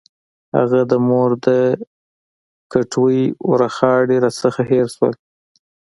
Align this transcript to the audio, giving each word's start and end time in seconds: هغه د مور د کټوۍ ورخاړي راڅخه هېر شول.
هغه 0.55 0.79
د 0.91 0.93
مور 1.07 1.29
د 1.45 1.47
کټوۍ 2.71 3.21
ورخاړي 3.51 4.17
راڅخه 4.23 4.63
هېر 4.71 4.87
شول. 4.95 5.13